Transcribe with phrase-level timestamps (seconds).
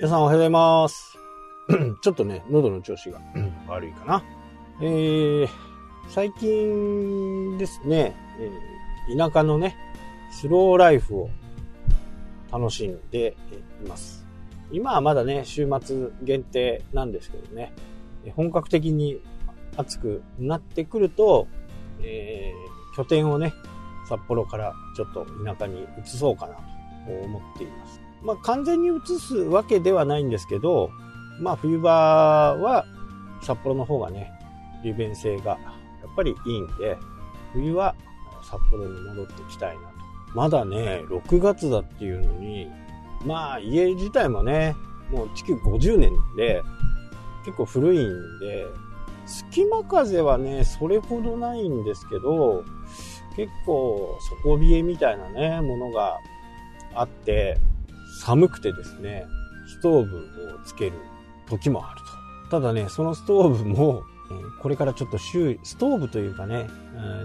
[0.00, 1.18] 皆さんおはようございます。
[2.02, 3.20] ちょっとね、喉の調子が
[3.66, 4.22] 悪いかな。
[4.80, 5.48] えー、
[6.08, 9.74] 最近ですね、えー田舎のね、
[10.30, 11.30] スローライフを
[12.52, 13.36] 楽しんで
[13.84, 14.24] います。
[14.70, 17.72] 今はまだね、週末限定なんですけどね、
[18.36, 19.20] 本格的に
[19.76, 21.48] 暑くなってくると、
[22.00, 23.52] えー拠点をね、
[24.08, 26.60] 札幌からちょっと田舎に移そうかなと
[27.24, 28.07] 思っています。
[28.22, 30.90] まあ完全に移すわけではないんですけど、
[31.40, 31.90] まあ冬場
[32.56, 32.84] は
[33.42, 34.32] 札幌の方がね、
[34.84, 36.98] 利便性がやっぱりいいんで、
[37.52, 37.94] 冬は
[38.42, 39.88] 札幌に戻ってきたいなと。
[40.34, 42.68] まだね、6月だっていうのに、
[43.24, 44.74] まあ家自体もね、
[45.10, 46.62] もう築50年で、
[47.44, 48.66] 結構古いんで、
[49.26, 52.64] 隙間風はね、それほどないんですけど、
[53.36, 56.18] 結構底冷えみたいなね、ものが
[56.94, 57.58] あって、
[58.18, 59.26] 寒くてですね、
[59.66, 60.16] ストーブ
[60.54, 60.92] をつける
[61.48, 62.06] 時もあると。
[62.50, 64.02] ただね、そのストーブも、
[64.60, 66.68] これからちょっと修理、ストーブというかね、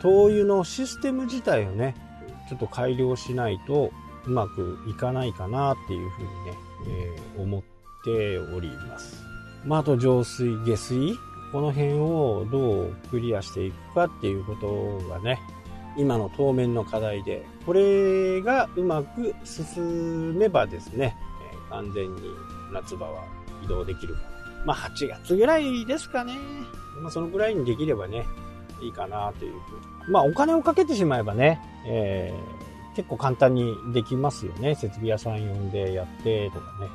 [0.00, 1.94] 灯油のシステム自体をね、
[2.48, 3.90] ちょっと改良しないと
[4.26, 7.62] うまくいかないかなっていうふうにね、えー思っ
[8.04, 9.24] ております。
[9.64, 11.14] まあ、あと浄水、下水、
[11.52, 15.40] この辺をどうクリアしていくかっていうことがね、
[15.96, 21.16] 今の当面の課題で、これがうまく進めばですね、
[21.52, 22.22] え完全に
[22.72, 23.24] 夏場は
[23.62, 24.28] 移動できるかな。
[24.66, 26.34] まあ8月ぐらいですかね。
[27.00, 28.26] まあそのぐらいにできればね、
[28.80, 30.12] いいかなというふうに。
[30.12, 32.64] まあお金をかけてしまえばね、えー
[32.94, 34.74] 結構簡単にできますよね。
[34.74, 36.88] 設備屋さん呼んでやってとかね。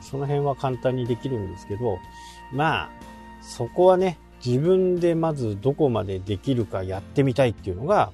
[0.00, 1.98] その辺は簡単にできるんですけど、
[2.52, 2.90] まあ、
[3.40, 8.10] そこはね、自分でまずどこまでできるかやってみたいっていうのが、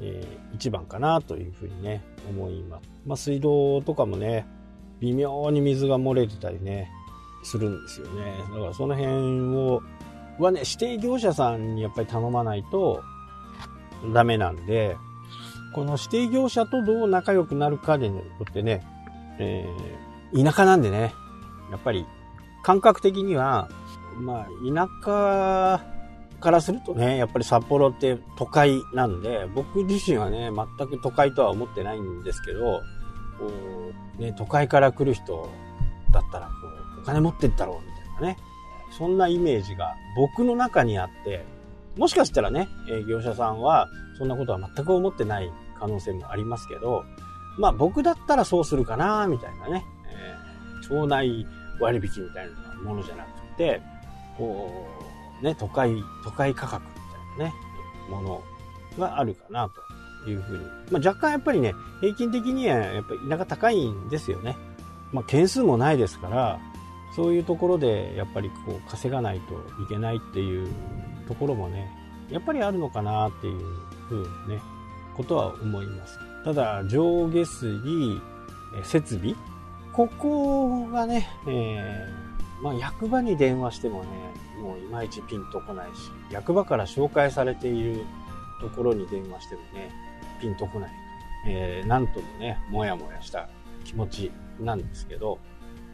[0.00, 2.88] えー一番かなというふうにね、思います。
[3.04, 4.46] まあ、水道とかもね、
[5.00, 6.90] 微妙に水が漏れてたりね、
[7.42, 8.38] するんですよね。
[8.54, 9.82] だからその辺を、
[10.38, 13.02] はね、指定業者さんにやっぱり頼まないと
[14.14, 14.96] ダメなんで、
[15.74, 18.82] この指定業者とどう仲良くなるかでよってね、
[19.38, 20.06] えー
[20.44, 21.14] 田舎なんでね、
[21.70, 22.04] やっぱり
[22.64, 23.68] 感覚的には、
[24.18, 25.95] まあ、田舎
[26.40, 32.82] からするとね、やっぱり札幌って都会なんで、僕自身はね、全く都会とは思ってないんですけど、
[33.38, 33.50] こ
[34.18, 35.50] う、ね、都会から来る人
[36.12, 36.52] だったら、こ
[36.98, 38.36] う、お金持ってったろう、みたいなね。
[38.96, 41.44] そんなイメージが僕の中にあって、
[41.96, 47.04] もしかしたらね、え業者さんはそんなことは全く思ってない可能性もありますけど、
[47.58, 50.46] まあ僕だったらそうするかな、みたいなね、えー
[50.88, 51.46] 町内
[51.80, 53.80] 割引みたいなものじゃなくて、
[54.36, 55.05] こう、
[55.42, 56.90] ね、都会、都会価格み
[57.38, 57.54] たいなね、
[58.08, 58.42] もの
[58.98, 59.70] があるかな、
[60.24, 60.64] というふうに。
[60.90, 64.56] まあ若干やっぱりね、平均的にはやっぱり田舎高いんですよね。
[65.12, 66.58] まあ件数もないですから、
[67.14, 70.68] そういうところでやっぱりこう稼がないといけないっていう
[71.28, 71.90] ところもね、
[72.30, 73.58] やっぱりあるのかなっていう
[74.08, 74.62] ふうにね、
[75.16, 76.18] ことは思います。
[76.44, 78.20] ただ、上下水、
[78.84, 79.34] 設備、
[79.92, 82.26] ここがね、えー
[82.62, 84.08] まあ役場に電話してもね、
[84.60, 88.04] もういまいちピンとこないし、役場から紹介されている
[88.60, 89.90] ところに電話してもね、
[90.40, 90.90] ピンとこない。
[91.48, 93.48] えーなんともね、もやもやした
[93.84, 95.38] 気持ちなんですけど、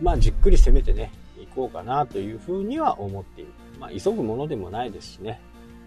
[0.00, 3.52] まあじっくり攻めてね、行こうかなというふうには思っている。
[3.78, 5.40] まあ急ぐものでもないですしね。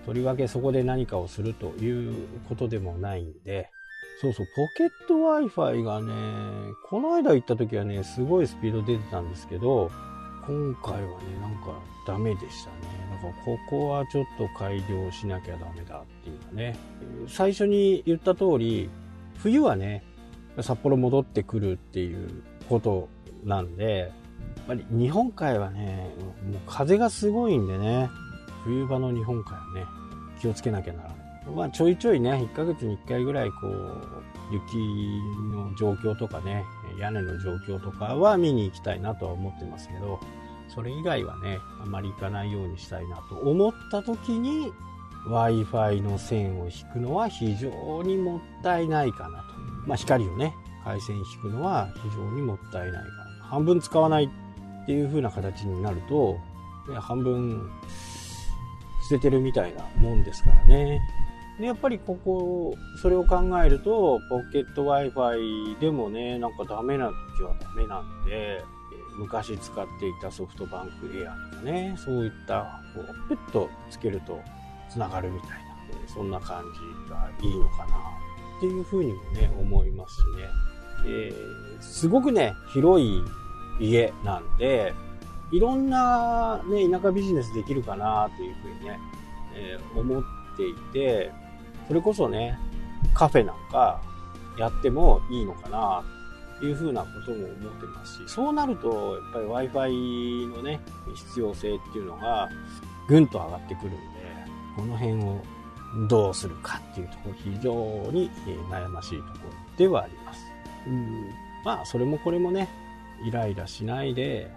[0.06, 3.72] とりわけそこで何かをするということでもないんで、
[4.22, 6.14] そうそう、ポケット Wi-Fi がね、
[6.88, 9.92] この間行った時はね、すごいスピード出てたんですけど、
[10.48, 11.06] 今回はね、
[11.42, 12.76] なんかダメでしたね。
[13.12, 16.78] だからここはちょっと改良しなきゃダメだっていうかね。
[17.28, 18.90] 最初に言った通り、
[19.40, 20.04] 冬はね、
[20.62, 23.10] 札幌戻ってくるっていうこと
[23.44, 24.12] なんで、
[24.58, 26.12] やっぱり日本海はね、
[26.52, 28.10] もう風がすごいんでね、
[28.64, 29.86] 冬場の日本海はね、
[30.40, 31.18] 気をつけなきゃならない。
[31.56, 34.78] まあちょいちょいね、1ヶ月に1回ぐらいこう、雪
[35.52, 36.64] の状況とかね、
[37.00, 40.20] 屋根の状況とかは見に行きたいなとは思ってますけど、
[40.68, 44.72] それ以外はね、あまり行かないようにしたいなと思った時に、
[45.28, 49.46] Wi-Fi の線を引くのは非常にもったいないかなと。
[49.86, 50.54] まあ光をね、
[50.84, 53.46] 回線引くのは非常にもったいないかな。
[53.50, 56.38] 半分使わないっていう風な形になると、
[57.00, 57.72] 半分
[59.10, 61.02] 捨ててるみたいなもんですからね。
[61.60, 68.64] で、やっぱりここ、それを考えると、ポケット Wi-Fi でもね、なんかダメな時はダメなんで、
[69.18, 74.40] 昔使っていたソフトバンクエアとかね、そういった、こう、ペッとつけると
[74.90, 75.56] 繋がるみたいな、
[76.14, 77.96] そんな感じがいいのかな、
[78.58, 80.50] っていうふうにもね、思いますしね。
[81.08, 83.24] えーすごくね、広い
[83.80, 84.94] 家なんで、
[85.52, 89.00] いろんなね、田舎ビジネスできるかなっていうふうにね、
[89.56, 90.24] えー、思っ
[90.58, 91.32] ていて、
[91.88, 92.58] それこそね、
[93.14, 94.02] カフェなんか
[94.58, 96.04] やってもいいのかな
[96.60, 100.80] というふうなことも思ってますし、そうなると、やっぱり Wi-Fi のね、
[101.14, 102.50] 必要性っていうのが
[103.08, 103.98] ぐんと上がってくるんで、
[104.76, 105.42] この辺を
[106.08, 107.74] どうするかっていうところ、非常
[108.12, 108.30] に
[108.70, 110.46] 悩ましいところではあります。
[110.88, 111.30] うん
[111.64, 112.70] まあ、それもこれもね、
[113.26, 114.52] イライラしないで、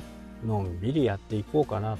[0.44, 1.98] のんびりやっていこうかなと。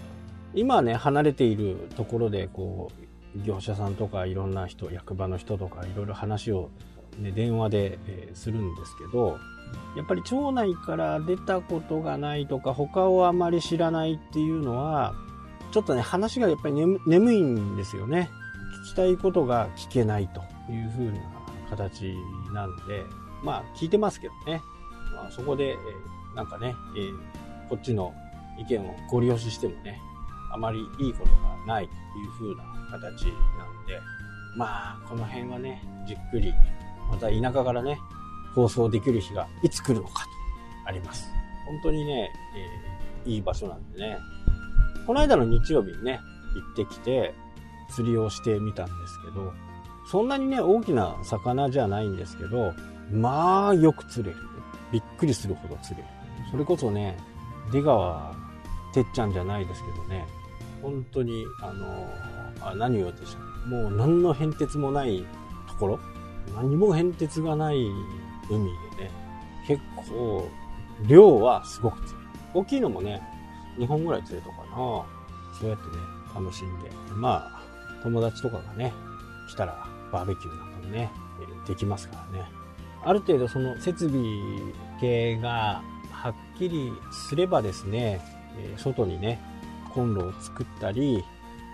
[0.55, 6.71] 今ね、離れているところで、こう、業者さんとかいろんな人、役場の人とかいろいろ話を、
[7.19, 9.39] ね、電話で、え、するんですけど、
[9.97, 15.15] やっぱり町内から出たことがないとか、他をあまり知らないっていうのは、
[15.73, 16.75] ちょっとね、話がやっぱり
[17.07, 18.31] 眠いんですよね。
[18.87, 20.41] 聞きたいことが聞けないと
[20.73, 21.21] いう風な
[21.71, 22.15] 形
[22.53, 23.05] なんで、
[23.43, 24.63] まあ聞いてますけどね。
[25.15, 25.77] まあ、そこで、え、
[26.35, 27.11] なんかね、え、
[27.69, 28.15] こっちの
[28.59, 30.01] 意見をご利用ししてもね、
[30.53, 34.01] あまりいいことがないという風な形なので、
[34.57, 36.53] まあ、この辺はね、じっくり、
[37.11, 37.99] また田舎からね、
[38.55, 40.31] 放送できる日がいつ来るのかと
[40.87, 41.31] あります。
[41.67, 42.33] 本当にね、
[43.27, 44.19] えー、いい場所なんでね。
[45.07, 46.21] この間の日曜日にね、
[46.77, 47.35] 行ってきて、
[47.91, 49.53] 釣りをしてみたんですけど、
[50.11, 52.73] そんなにね、大きな魚じゃないんですけど、
[53.11, 54.39] まあ、よく釣れる。
[54.93, 56.09] びっくりするほど釣れる。
[56.51, 57.17] それこそね、
[57.71, 58.35] 出川
[58.93, 60.27] てっちゃんじゃないですけどね、
[60.83, 62.09] 本当に、あの、
[62.61, 65.25] あ何を言おうとしたもう何の変哲もない
[65.69, 66.01] ところ、
[66.55, 67.77] 何も変哲がない
[68.51, 68.65] 海
[68.97, 69.11] でね、
[69.67, 70.49] 結構、
[71.07, 72.23] 量はすごく強い。
[72.55, 73.23] 大きいのもね、
[73.79, 74.77] 2本ぐらい釣れたかな。
[75.59, 76.03] そうやってね、
[76.35, 76.91] 楽しんで。
[77.15, 77.63] まあ、
[78.03, 78.93] 友達とかがね、
[79.49, 81.11] 来たらバーベキューなんかもね、
[81.67, 82.49] できますからね。
[83.05, 84.23] ある程度その設備
[85.01, 88.21] 系がはっきりすればですね、
[88.77, 89.41] 外にね、
[89.99, 91.25] コンロを作ったり、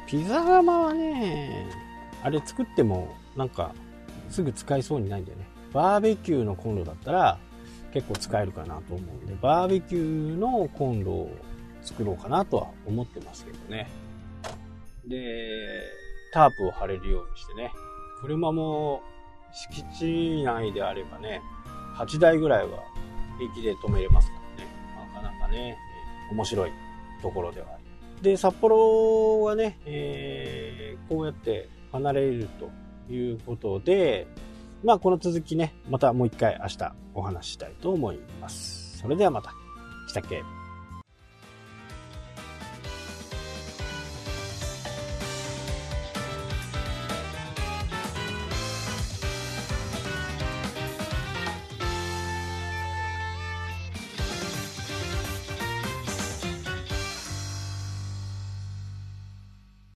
[0.07, 1.71] ピザ窯はね、
[2.23, 3.75] あれ作ってもなんか
[4.31, 5.47] すぐ使いそうにないんだよね。
[5.75, 7.39] バーベキューのコンロだったら
[7.93, 10.03] 結構使えるかなと思うんで、バーベキュー
[10.39, 11.37] のコンロを
[11.83, 13.91] 作ろうかなとは思ってますけどね。
[15.07, 15.83] で、
[16.33, 17.73] タープを張れるようにしてね、
[18.23, 19.03] 車も
[19.53, 21.43] 敷地内であればね、
[21.99, 22.79] 8台ぐらいは
[23.39, 24.71] 平気で止めれますからね。
[25.13, 25.77] なかなかね、
[26.33, 26.71] 面白い
[27.21, 27.84] ところではあり
[28.23, 34.27] で、札幌はね、えー、こうやって離れるということで、
[34.83, 38.99] まあこの続きね、またもう一回明日お話ししたいと思います。
[38.99, 39.53] それではまた。
[40.09, 40.43] したっけ？